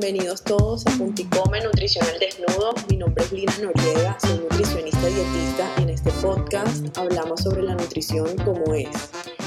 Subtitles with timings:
[0.00, 2.72] bienvenidos todos a Punticome Nutricional Desnudo.
[2.88, 7.74] Mi nombre es Lina Noriega, soy nutricionista dietista y en este podcast hablamos sobre la
[7.74, 8.88] nutrición como es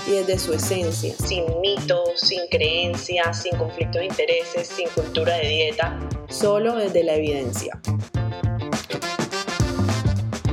[0.08, 5.48] y desde su esencia, sin mitos, sin creencias, sin conflictos de intereses, sin cultura de
[5.48, 6.00] dieta,
[6.30, 7.80] solo desde la evidencia.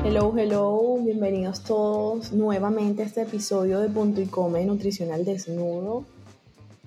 [0.03, 6.07] Hello, hello, bienvenidos todos nuevamente a este episodio de Punto y Come Nutricional Desnudo.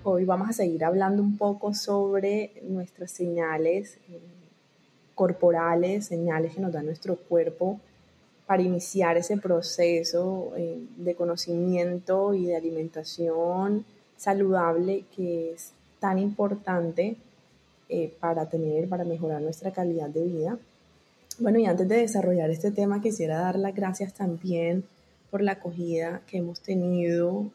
[0.06, 4.20] Hoy vamos a seguir hablando un poco sobre nuestras señales eh,
[5.16, 7.80] corporales, señales que nos da nuestro cuerpo
[8.46, 13.86] para iniciar ese proceso eh, de conocimiento y de alimentación
[14.18, 15.72] saludable que es
[16.02, 17.16] tan importante
[17.88, 20.58] eh, para tener, para mejorar nuestra calidad de vida.
[21.40, 24.84] Bueno, y antes de desarrollar este tema, quisiera dar las gracias también
[25.32, 27.46] por la acogida que hemos tenido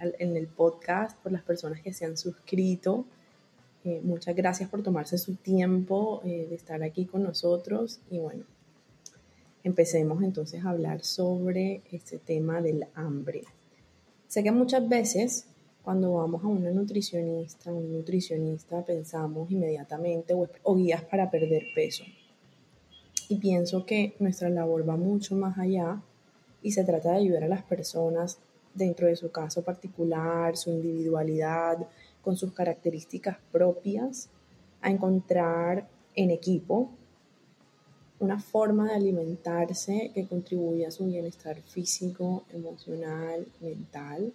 [0.00, 3.04] en el podcast, por las personas que se han suscrito.
[3.84, 8.44] Eh, muchas gracias por tomarse su tiempo de estar aquí con nosotros y bueno,
[9.62, 13.42] empecemos entonces a hablar sobre este tema del hambre.
[14.28, 15.46] Sé que muchas veces
[15.86, 22.02] cuando vamos a una nutricionista, un nutricionista, pensamos inmediatamente o, guías para perder peso.
[23.28, 26.02] Y pienso que nuestra labor va mucho más allá
[26.60, 28.40] y se trata de ayudar a las personas
[28.76, 31.78] dentro de su caso particular, su individualidad,
[32.22, 34.28] con sus características propias,
[34.82, 36.90] a encontrar en equipo
[38.18, 44.32] una forma de alimentarse que contribuya a su bienestar físico, emocional, mental.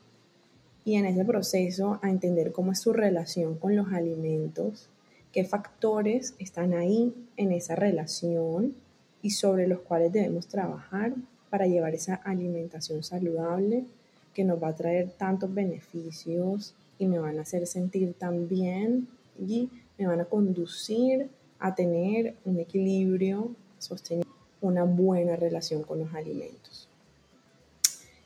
[0.86, 4.90] Y en ese proceso a entender cómo es su relación con los alimentos,
[5.32, 8.76] qué factores están ahí en esa relación
[9.22, 11.14] y sobre los cuales debemos trabajar
[11.50, 13.86] para llevar esa alimentación saludable
[14.34, 19.08] que nos va a traer tantos beneficios y me van a hacer sentir tan bien
[19.40, 24.26] y me van a conducir a tener un equilibrio sostener
[24.62, 26.88] una buena relación con los alimentos.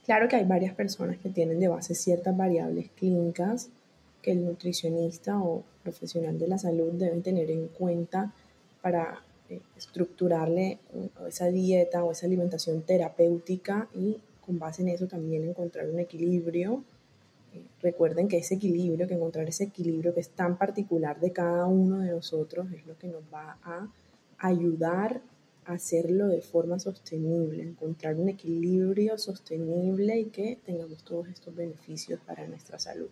[0.05, 3.69] Claro que hay varias personas que tienen de base ciertas variables clínicas
[4.21, 8.33] que el nutricionista o profesional de la salud deben tener en cuenta
[8.81, 10.79] para eh, estructurarle
[11.27, 16.83] esa dieta o esa alimentación terapéutica y con base en eso también encontrar un equilibrio.
[17.53, 21.65] Eh, recuerden que ese equilibrio, que encontrar ese equilibrio que es tan particular de cada
[21.65, 23.89] uno de nosotros es lo que nos va a
[24.37, 25.21] ayudar
[25.65, 32.47] hacerlo de forma sostenible, encontrar un equilibrio sostenible y que tengamos todos estos beneficios para
[32.47, 33.09] nuestra salud.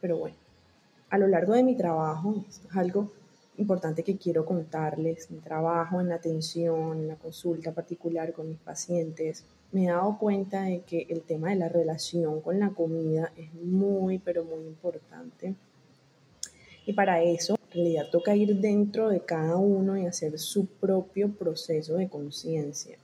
[0.00, 0.36] Pero bueno,
[1.10, 3.12] a lo largo de mi trabajo, es algo
[3.56, 8.58] importante que quiero contarles, mi trabajo en la atención, en la consulta particular con mis
[8.58, 13.32] pacientes, me he dado cuenta de que el tema de la relación con la comida
[13.36, 15.54] es muy, pero muy importante.
[16.86, 21.30] Y para eso en realidad toca ir dentro de cada uno y hacer su propio
[21.32, 22.98] proceso de conciencia.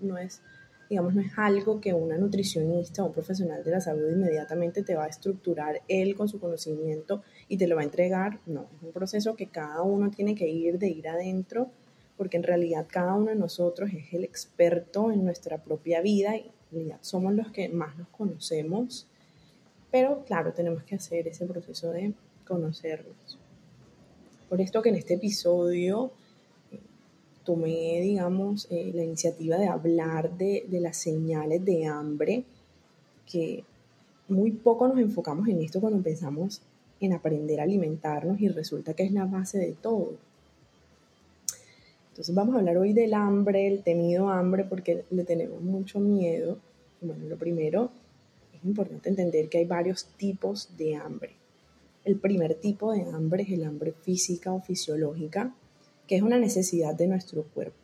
[0.00, 0.40] No es,
[0.88, 4.94] digamos, no es algo que una nutricionista o un profesional de la salud inmediatamente te
[4.94, 8.38] va a estructurar él con su conocimiento y te lo va a entregar.
[8.46, 11.68] No, es un proceso que cada uno tiene que ir de ir adentro
[12.16, 16.52] porque en realidad cada uno de nosotros es el experto en nuestra propia vida y
[17.00, 19.08] somos los que más nos conocemos.
[19.90, 22.12] Pero claro, tenemos que hacer ese proceso de
[22.46, 23.38] conocernos.
[24.48, 26.12] Por esto que en este episodio
[26.70, 26.78] eh,
[27.42, 32.44] tomé, digamos, eh, la iniciativa de hablar de, de las señales de hambre,
[33.26, 33.64] que
[34.28, 36.62] muy poco nos enfocamos en esto cuando pensamos
[37.00, 40.14] en aprender a alimentarnos y resulta que es la base de todo.
[42.10, 46.58] Entonces vamos a hablar hoy del hambre, el temido hambre, porque le tenemos mucho miedo.
[47.00, 47.90] Bueno, lo primero,
[48.52, 51.30] es importante entender que hay varios tipos de hambre.
[52.04, 55.54] El primer tipo de hambre es el hambre física o fisiológica,
[56.06, 57.76] que es una necesidad de nuestro cuerpo.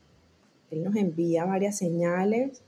[0.70, 2.60] Él nos envía varias señales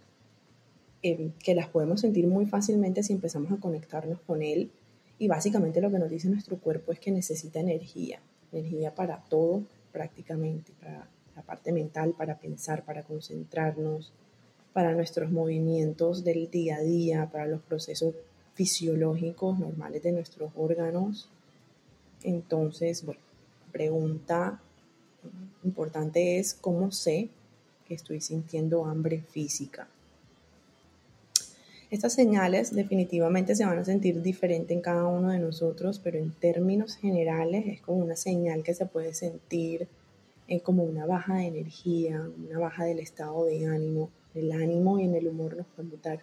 [1.02, 4.70] eh, que las podemos sentir muy fácilmente si empezamos a conectarnos con él.
[5.18, 8.20] Y básicamente lo que nos dice nuestro cuerpo es que necesita energía,
[8.52, 9.62] energía para todo
[9.92, 14.12] prácticamente, para la parte mental, para pensar, para concentrarnos,
[14.72, 18.14] para nuestros movimientos del día a día, para los procesos
[18.54, 21.28] fisiológicos normales de nuestros órganos
[22.22, 23.20] entonces, bueno,
[23.72, 24.60] pregunta
[25.64, 27.28] importante es cómo sé
[27.86, 29.88] que estoy sintiendo hambre física.
[31.90, 36.32] Estas señales definitivamente se van a sentir diferente en cada uno de nosotros, pero en
[36.32, 39.88] términos generales es como una señal que se puede sentir
[40.48, 44.10] eh, como una baja de energía, una baja del estado de ánimo.
[44.34, 46.20] El ánimo y en el humor nos podemos dar,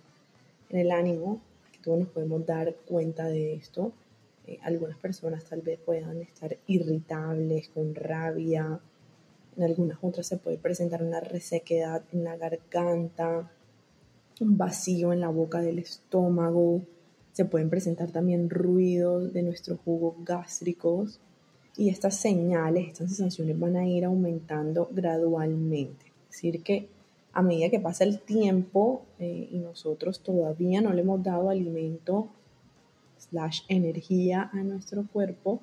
[0.69, 1.41] en el ánimo,
[1.71, 3.91] que todos nos podemos dar cuenta de esto,
[4.47, 8.79] Eh, algunas personas tal vez puedan estar irritables, con rabia.
[9.57, 13.49] En algunas otras se puede presentar una resequedad en la garganta,
[14.41, 16.81] un vacío en la boca del estómago.
[17.31, 21.19] Se pueden presentar también ruidos de nuestros jugos gástricos.
[21.77, 26.05] Y estas señales, estas sensaciones van a ir aumentando gradualmente.
[26.29, 26.89] Es decir, que
[27.33, 32.29] a medida que pasa el tiempo eh, y nosotros todavía no le hemos dado alimento
[33.17, 35.59] slash energía a nuestro cuerpo,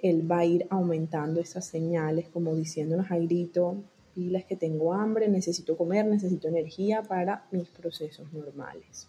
[0.00, 3.76] él va a ir aumentando esas señales como diciéndonos a grito,
[4.18, 9.06] pilas que tengo hambre, necesito comer, necesito energía para mis procesos normales.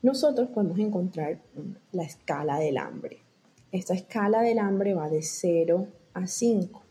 [0.00, 1.38] Nosotros podemos encontrar
[1.92, 3.18] la escala del hambre.
[3.70, 6.82] Esta escala del hambre va de 0 a 5.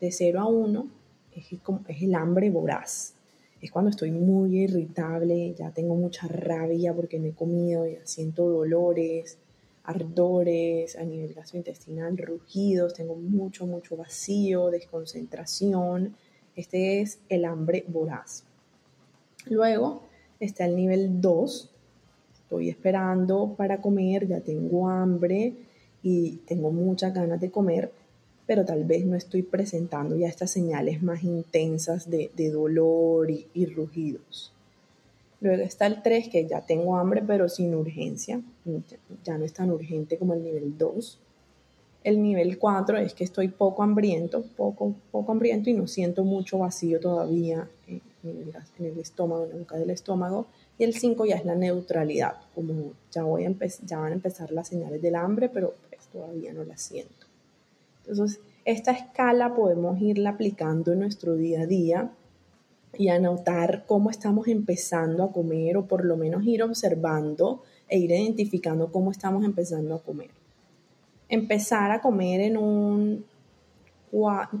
[0.00, 0.90] De 0 a 1
[1.36, 1.46] es,
[2.00, 3.14] el hambre voraz
[3.60, 8.48] es cuando estoy muy irritable, ya tengo mucha rabia porque no he comido, ya siento
[8.48, 9.38] dolores,
[9.84, 16.16] ardores a nivel gastrointestinal, rugidos, tengo mucho, mucho vacío, desconcentración.
[16.56, 18.44] Este es el hambre voraz.
[19.46, 20.02] Luego
[20.38, 21.70] está el nivel 2.
[22.34, 25.54] Estoy esperando para comer, ya tengo hambre
[26.02, 27.92] y tengo muchas ganas de comer
[28.50, 33.66] pero tal vez no estoy presentando ya estas señales más intensas de, dolor y, y,
[33.66, 34.52] rugidos.
[35.40, 38.40] Luego está el 3, que ya tengo hambre, pero sin urgencia.
[39.24, 41.18] Ya no es tan urgente como el nivel 2.
[42.04, 46.58] El nivel 4 es que estoy poco hambriento, poco, poco hambriento y no siento mucho
[46.58, 48.00] vacío todavía en,
[48.78, 50.46] el estómago, en la boca del estómago.
[50.78, 53.54] Y el 5 ya es la neutralidad, como ya, voy a
[53.86, 57.26] ya van a empezar las señales del hambre, pero pues todavía no las siento.
[58.06, 62.10] Entonces, esta escala podemos irla aplicando en nuestro día a día
[62.98, 68.10] y anotar cómo estamos empezando a comer o por lo menos ir observando e ir
[68.10, 70.30] identificando cómo estamos empezando a comer.
[71.28, 73.24] Empezar a comer en un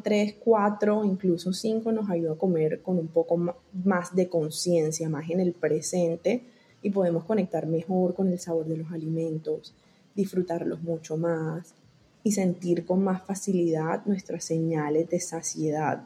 [0.02, 3.36] 3, 4, incluso 5 nos ayuda a comer con un poco
[3.84, 6.44] más de conciencia, más en el presente
[6.82, 9.74] y podemos conectar mejor con el sabor de los alimentos,
[10.14, 11.74] disfrutarlos mucho más,
[12.22, 16.04] y sentir con más facilidad nuestras señales de saciedad.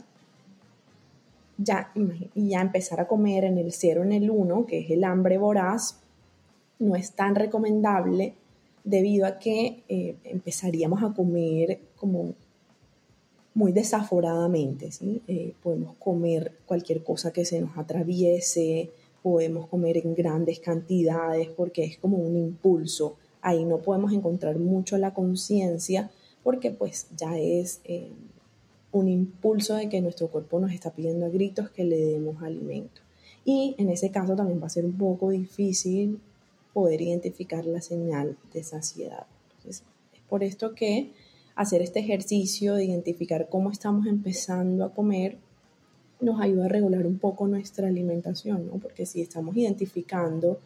[1.56, 1.93] Ya,
[2.35, 6.01] ya empezar a comer en el 0, en el 1, que es el hambre voraz,
[6.79, 8.35] no es tan recomendable
[8.83, 12.35] debido a que eh, empezaríamos a comer como
[13.55, 14.91] muy desaforadamente.
[14.91, 15.23] ¿sí?
[15.29, 18.91] Eh, podemos comer cualquier cosa que se nos atraviese,
[19.23, 24.97] podemos comer en grandes cantidades porque es como un impulso ahí no podemos encontrar mucho
[24.97, 26.11] la conciencia
[26.43, 28.11] porque pues ya es eh,
[28.94, 33.00] un impulso de que nuestro cuerpo nos está pidiendo a gritos que le demos alimento.
[33.44, 36.20] Y en ese caso también va a ser un poco difícil
[36.73, 39.26] poder identificar la señal de saciedad.
[39.69, 39.82] Es
[40.29, 41.11] por esto que
[41.56, 45.38] hacer este ejercicio de identificar cómo estamos empezando a comer
[46.20, 48.75] nos ayuda a regular un poco nuestra alimentación, ¿no?
[48.79, 50.58] Porque si estamos identificando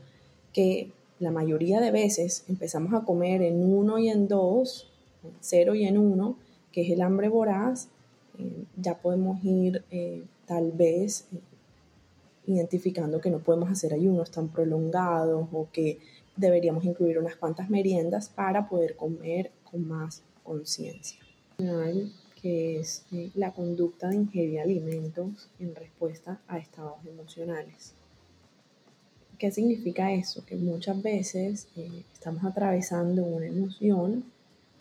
[0.53, 4.87] que la mayoría de veces empezamos a comer en uno y en dos,
[5.25, 6.37] en cero y en uno,
[6.71, 7.89] que es el hambre voraz,
[8.39, 11.41] eh, ya podemos ir eh, tal vez eh,
[12.47, 15.99] identificando que no podemos hacer ayunos tan prolongados o que
[16.37, 21.19] deberíamos incluir unas cuantas meriendas para poder comer con más conciencia.
[22.41, 27.95] que es la conducta de ingerir alimentos en respuesta a estados emocionales.
[29.39, 30.45] ¿Qué significa eso?
[30.45, 34.25] Que muchas veces eh, estamos atravesando una emoción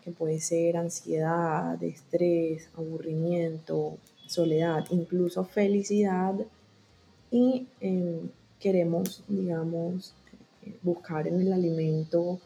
[0.02, 6.34] que puede ser ansiedad, estrés, aburrimiento, soledad, incluso felicidad
[7.30, 10.14] y em, queremos, digamos,
[10.82, 12.40] buscar en el alimento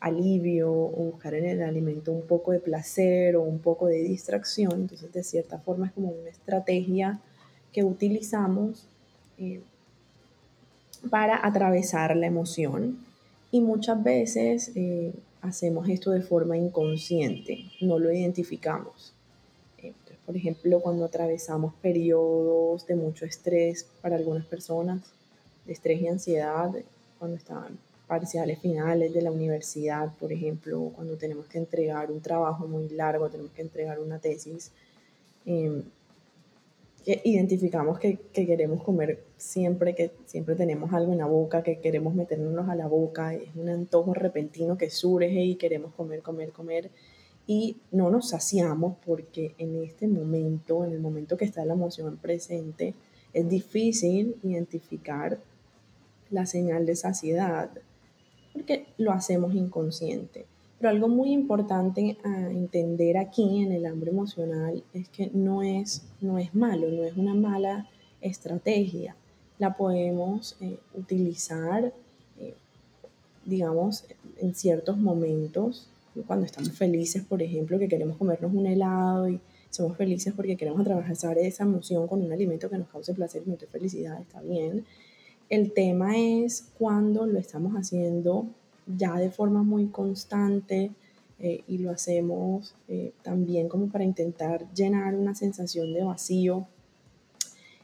[0.00, 4.72] alivio o buscar en el alimento un poco de placer o un poco de distracción.
[4.82, 7.20] Entonces, de cierta forma es como una estrategia
[7.72, 8.86] que utilizamos
[9.38, 9.60] eh,
[11.10, 12.98] para atravesar la emoción
[13.50, 19.14] y muchas veces eh, hacemos esto de forma inconsciente, no lo identificamos.
[20.26, 25.00] por ejemplo, cuando atravesamos periodos de mucho estrés para algunas personas,
[25.64, 26.70] de estrés y ansiedad,
[27.18, 32.66] cuando están parciales finales de la universidad, por ejemplo, cuando tenemos que entregar un trabajo
[32.66, 34.72] muy largo, tenemos que entregar una tesis,
[35.46, 35.82] eh,
[37.24, 42.68] identificamos que, queremos comer siempre, que siempre tenemos algo en la boca, que queremos meternos
[42.68, 46.90] a la boca, es un antojo repentino que surge y queremos comer, comer, comer
[47.48, 52.18] y no nos saciamos porque en este momento, en el momento que está la emoción
[52.18, 52.94] presente,
[53.32, 55.38] es difícil identificar
[56.30, 57.70] la señal de saciedad.
[58.52, 60.44] porque lo hacemos inconsciente.
[60.78, 66.06] Pero algo muy importante a entender aquí en el hambre emocional es que no es,
[66.20, 67.88] no es malo, no es una mala
[68.20, 69.16] estrategia.
[69.58, 71.92] La podemos eh, utilizar,
[72.38, 72.54] eh,
[73.44, 74.04] digamos,
[74.38, 75.88] en ciertos momentos,
[76.26, 80.80] cuando estamos felices, por ejemplo, que queremos comernos un helado y somos felices porque queremos
[80.80, 84.84] atravesar esa emoción con un alimento que nos cause placer y nos felicidad, está bien.
[85.48, 88.46] El tema es cuando lo estamos haciendo
[88.86, 90.90] ya de forma muy constante
[91.38, 92.74] eh, y lo hacemos
[93.22, 96.66] también como para intentar llenar una sensación de vacío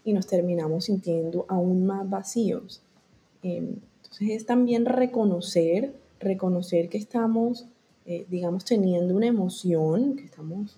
[0.05, 2.83] y nos terminamos sintiendo aún más vacíos.
[3.43, 7.67] Em, entonces es también reconocer, reconocer que estamos,
[8.07, 10.77] eh, digamos, teniendo una emoción, que estamos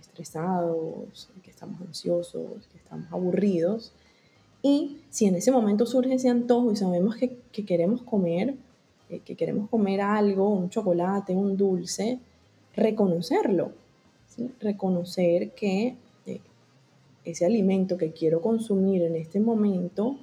[0.00, 3.92] estresados, que estamos ansiosos, que estamos aburridos.
[4.62, 8.54] Y si en ese momento surge ese antojo y sabemos que, que queremos comer,
[9.10, 12.18] eh, que queremos comer algo, un chocolate, un dulce,
[12.74, 13.72] reconocerlo,
[14.60, 15.96] reconocer que eh,
[17.24, 20.18] ese alimento que quiero consumir en este momento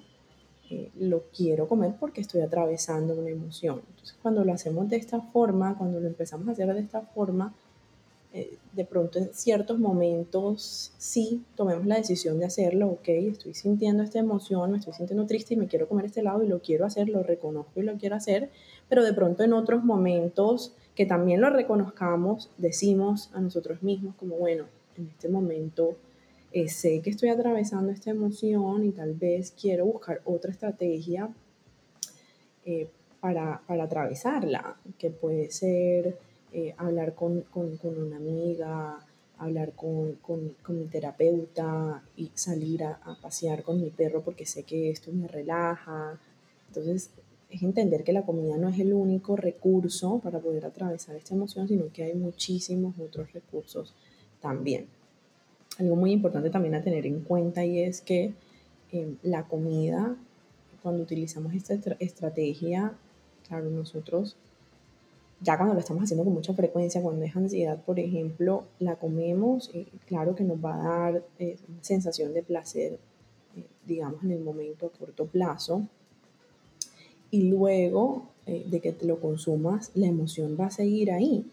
[0.69, 3.81] eh, lo quiero comer porque estoy atravesando una emoción.
[3.89, 7.53] Entonces, cuando lo hacemos de esta forma, cuando lo empezamos a hacer de esta forma,
[8.33, 14.03] eh, de pronto en ciertos momentos sí tomemos la decisión de hacerlo, ok, estoy sintiendo
[14.03, 16.85] esta emoción, me estoy sintiendo triste y me quiero comer este helado y lo quiero
[16.85, 18.49] hacer, lo reconozco y lo quiero hacer,
[18.87, 24.37] pero de pronto en otros momentos que también lo reconozcamos, decimos a nosotros mismos como,
[24.37, 24.63] bueno,
[24.95, 25.97] en este momento
[26.53, 31.29] eh, sé que estoy atravesando esta emoción y tal vez quiero buscar otra estrategia
[32.65, 32.89] eh,
[33.21, 36.17] para, para atravesarla, que puede ser
[36.51, 38.99] eh, hablar con, con, con, una amiga,
[39.37, 44.63] hablar con, con, mi terapeuta y salir a, a, pasear con mi perro porque sé
[44.63, 46.19] que esto me relaja.
[46.67, 47.11] Entonces,
[47.49, 51.67] es entender que la comida no es el único recurso para poder atravesar esta emoción,
[51.67, 53.93] sino que hay muchísimos otros recursos
[54.41, 54.87] también.
[55.81, 58.33] Algo muy importante también a tener en cuenta y es que
[58.91, 60.15] eh, la comida,
[60.83, 62.93] cuando utilizamos esta estrategia,
[63.47, 64.37] claro, nosotros
[65.41, 69.71] ya cuando lo estamos haciendo con mucha frecuencia, cuando es ansiedad, por ejemplo, la comemos,
[70.07, 72.99] claro que nos va a dar eh, sensación de placer,
[73.55, 75.87] eh, digamos, en el momento a corto plazo.
[77.31, 81.45] Y luego eh, de que te lo consumas, la emoción va a seguir ahí.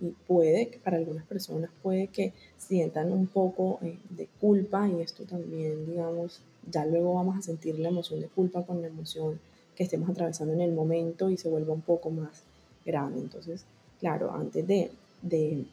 [0.00, 3.78] Y puede, para algunas personas, puede que sientan un poco
[4.10, 6.40] de culpa y esto también, digamos,
[6.70, 9.40] ya luego vamos a sentir la emoción de culpa con la emoción
[9.76, 12.42] que estemos atravesando en el momento y se vuelva un poco más
[12.84, 13.20] grande.
[13.20, 13.64] Entonces,
[13.98, 14.90] claro, antes de,
[15.22, 15.64] de,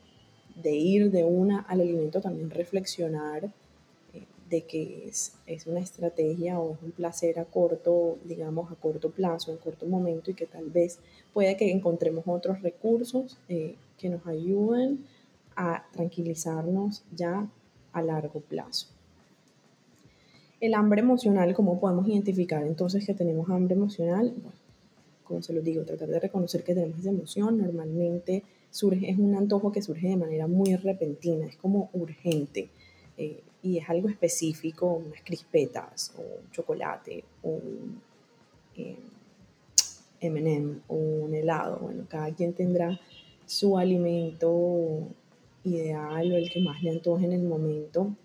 [0.61, 3.49] de ir de una al alimento, también reflexionar eh,
[4.49, 9.11] de que es, es, una estrategia o es un placer a corto, digamos, a corto
[9.11, 10.99] plazo, en corto momento y que tal vez
[11.33, 15.05] puede que encontremos otros recursos eh, que nos ayuden
[15.55, 17.47] a tranquilizarnos ya
[17.93, 18.87] a largo plazo.
[20.59, 24.33] El hambre emocional, ¿cómo podemos identificar entonces que tenemos hambre emocional?
[24.35, 24.57] Bueno,
[25.23, 27.57] como se lo digo, tratar de reconocer que tenemos esa emoción.
[27.57, 32.69] Normalmente surge, es un antojo que surge de manera muy repentina, es como urgente
[33.17, 38.01] eh, y es algo específico, unas crispetas o un chocolate o un
[38.75, 38.97] eh,
[40.21, 41.79] M&M o un helado.
[41.79, 42.99] Bueno, cada quien tendrá
[43.45, 45.07] su alimento
[45.63, 48.15] ideal o el que más le antoje en el momento.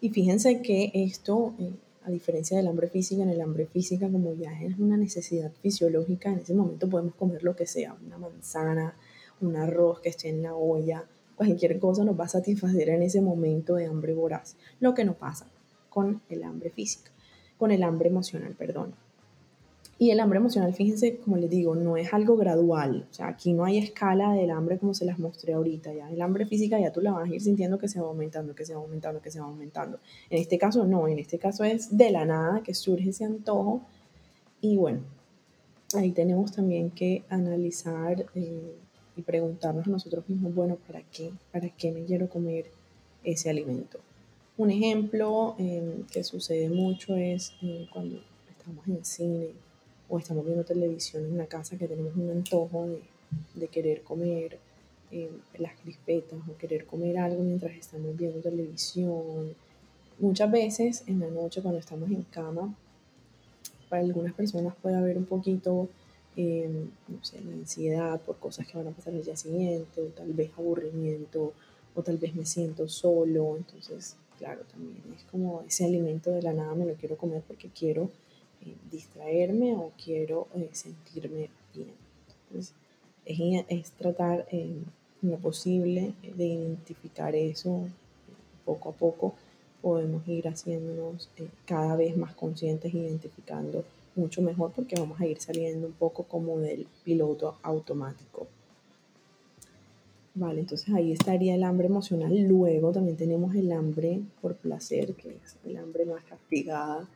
[0.00, 1.72] Y fíjense que esto eh,
[2.04, 6.30] a diferencia del hambre física, en el hambre física como ya es una necesidad fisiológica,
[6.30, 8.96] en ese momento podemos comer lo que sea, una manzana,
[9.42, 11.04] un arroz que esté en la olla,
[11.38, 14.56] cualquier cosa nos va a satisfacer en ese momento de hambre voraz.
[14.80, 15.46] Lo que no pasa
[15.88, 17.10] con el hambre física,
[17.56, 18.94] con el hambre emocional, perdón.
[20.00, 23.06] Y el hambre emocional, fíjense, como les digo, no es algo gradual.
[23.10, 25.92] O sea, aquí no hay escala del hambre como se las mostré ahorita.
[25.92, 28.54] Ya el hambre física ya tú la vas a ir sintiendo que se va aumentando,
[28.54, 29.98] que se va aumentando, que se va aumentando.
[30.30, 33.82] En este caso no, en este caso es de la nada que surge ese antojo.
[34.60, 35.00] Y bueno,
[35.94, 38.76] ahí tenemos también que analizar eh,
[39.18, 41.32] y preguntarnos nosotros mismos, bueno, ¿para qué?
[41.50, 42.66] ¿Para qué me quiero comer
[43.24, 43.98] ese alimento?
[44.56, 49.48] Un ejemplo eh, que sucede mucho es eh, cuando estamos en cine
[50.08, 52.86] o estamos viendo televisión en la casa que tenemos un antojo
[53.54, 54.58] de, querer comer
[55.10, 59.52] eh, las crispetas o querer comer algo mientras estamos viendo televisión.
[60.20, 62.72] Muchas veces en la noche cuando estamos en cama,
[63.88, 65.88] para algunas personas puede haber un poquito,
[66.36, 66.68] eh,
[67.08, 70.32] no sé, de ansiedad por cosas que van a pasar el día siguiente, o tal
[70.32, 71.52] vez aburrimiento,
[71.94, 73.56] o tal vez me siento solo.
[73.56, 77.68] Entonces, claro, también es como ese alimento de la nada me lo quiero comer porque
[77.68, 78.10] quiero
[78.64, 81.94] eh, distraerme o quiero eh, sentirme bien.
[82.48, 82.74] Entonces,
[83.24, 84.86] es, es tratar en
[85.22, 87.88] lo posible de identificar eso
[88.64, 89.34] poco a poco.
[89.82, 91.28] Podemos ir haciéndonos
[91.64, 93.84] cada vez más conscientes, identificando
[94.18, 98.46] mucho mejor porque vamos a ir saliendo un poco como del piloto automático.
[100.34, 102.32] Vale, entonces ahí estaría el hambre emocional.
[102.46, 107.08] Luego también tenemos el hambre por placer, que es el hambre más castigada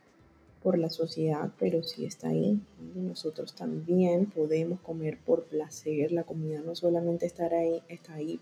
[0.63, 2.59] por la sociedad, pero sí está ahí.
[2.97, 6.11] Nosotros también podemos comer por placer.
[6.11, 8.41] La comida no solamente estar ahí, está ahí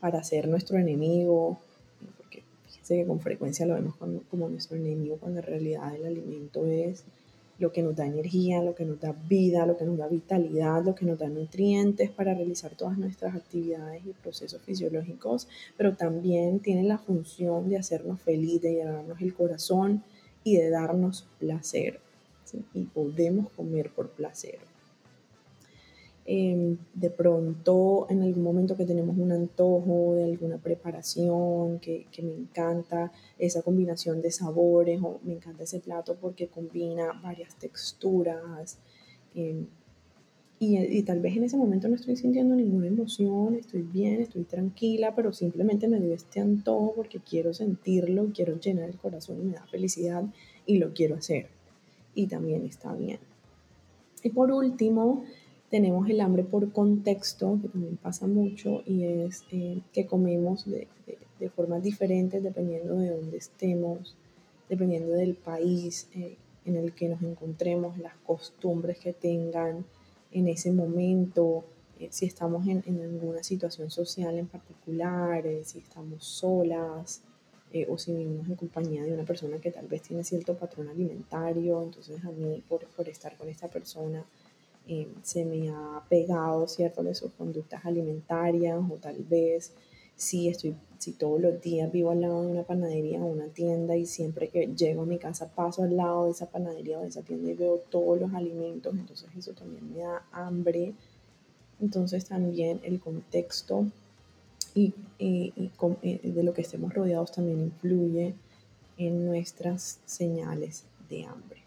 [0.00, 1.58] para ser nuestro enemigo,
[2.18, 3.94] porque fíjense que con frecuencia lo vemos
[4.30, 7.04] como nuestro enemigo, cuando en realidad el alimento es
[7.62, 10.84] lo que nos da energía, lo que nos da vida, lo que nos da vitalidad,
[10.84, 16.58] lo que nos da nutrientes para realizar todas nuestras actividades y procesos fisiológicos, pero también
[16.58, 20.02] tiene la función de hacernos feliz, de llenarnos el corazón
[20.42, 22.00] y de darnos placer.
[22.74, 24.71] Y podemos comer por placer.
[26.24, 32.22] Em, de pronto en algún momento que tenemos un antojo de alguna preparación que, que,
[32.22, 33.10] me encanta
[33.40, 38.78] esa combinación de sabores o me encanta ese plato porque combina varias texturas
[39.34, 39.66] em,
[40.60, 44.44] y, y, tal vez en ese momento no estoy sintiendo ninguna emoción, estoy bien, estoy
[44.44, 49.44] tranquila, pero simplemente me dio este antojo porque quiero sentirlo, quiero llenar el corazón y
[49.46, 50.22] me da felicidad
[50.66, 51.48] y lo quiero hacer
[52.14, 53.18] y también está bien.
[54.22, 55.24] Y por último,
[55.72, 60.86] tenemos el hambre por contexto, que también pasa mucho, y es eh, que comemos de,
[61.40, 64.14] de, formas diferentes dependiendo de dónde estemos,
[64.68, 66.36] dependiendo del país eh,
[66.66, 69.86] en el que nos encontremos, las costumbres que tengan
[70.30, 71.64] en ese momento,
[71.98, 77.22] eh, si estamos en, en, alguna situación social en particular, si estamos solas.
[77.88, 81.82] o si vivimos en compañía de una persona que tal vez tiene cierto patrón alimentario,
[81.82, 84.22] entonces a mí por, por estar con esta persona
[84.88, 89.72] eh, se me ha pegado, ¿cierto?, de sus conductas alimentarias o tal vez
[90.16, 93.96] si estoy, si todos los días vivo al lado de una panadería o una tienda
[93.96, 97.08] y siempre que llego a mi casa paso al lado de esa panadería o de
[97.08, 100.94] esa tienda y veo todos los alimentos, entonces eso también me da hambre.
[101.80, 103.86] Entonces también el contexto
[104.74, 105.52] y, y
[106.22, 108.34] de lo que estemos rodeados también influye
[108.98, 111.61] en nuestras señales de hambre.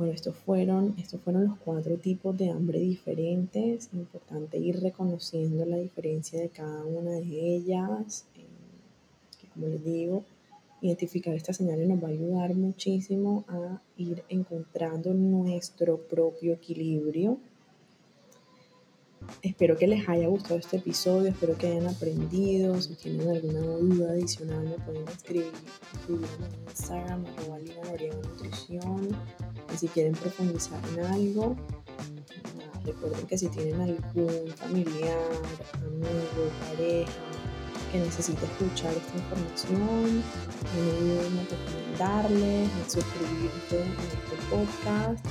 [0.00, 3.88] Bueno, estos fueron, estos fueron los cuatro tipos de hambre diferentes.
[3.88, 8.24] Es importante ir reconociendo la diferencia de cada una de ellas.
[8.34, 8.46] Eh,
[9.52, 10.24] como les digo,
[10.80, 17.36] identificar estas señales nos va a ayudar muchísimo a ir encontrando nuestro propio equilibrio.
[19.42, 22.80] Espero que les haya gustado este episodio, espero que hayan aprendido.
[22.80, 25.52] Si tienen alguna duda adicional, me pueden escribir,
[26.08, 26.24] en
[26.68, 27.58] Instagram, arroba
[28.22, 29.16] Nutrición
[29.76, 31.56] si quieren profundizar en algo,
[32.84, 35.18] recuerden que si tienen algún familiar,
[35.74, 37.10] amigo, pareja
[37.92, 40.22] que necesite escuchar esta información,
[40.76, 45.26] no olviden a recomendarles, a suscribirse a este podcast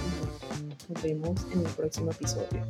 [0.58, 2.66] y nos vemos en el próximo episodio.